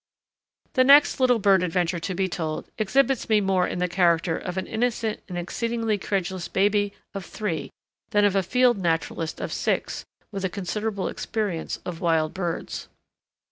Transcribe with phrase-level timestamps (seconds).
[0.73, 4.57] The next little bird adventure to be told exhibits me more in the character of
[4.57, 7.69] an innocent and exceedingly credulous baby of three
[8.09, 12.87] than of a field naturalist of six with a considerable experience of wild birds.